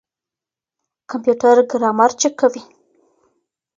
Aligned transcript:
کمپيوټر 1.09 1.57
ګرامر 1.71 2.11
چک 2.19 2.33
کوي. 2.41 2.63